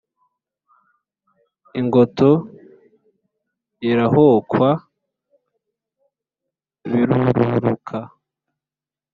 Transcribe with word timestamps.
Ingoto 1.79 2.29
irahokwa 3.89 4.69
birururuka: 6.89 7.99